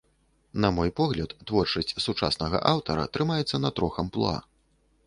[0.63, 4.35] На мой погляд, творчасць сучаснага аўтара трымаецца на трох амплуа.